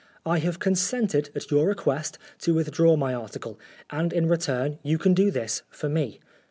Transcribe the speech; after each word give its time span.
I 0.25 0.39
have 0.39 0.57
consented, 0.57 1.29
at 1.35 1.51
your 1.51 1.67
request, 1.67 2.17
to 2.39 2.55
withdraw 2.55 2.95
my 2.95 3.13
article, 3.13 3.59
and 3.91 4.11
in 4.11 4.27
return 4.27 4.79
you 4.81 4.97
can 4.97 5.13
do 5.13 5.29
this 5.29 5.61
for 5.69 5.89
me. 5.89 6.19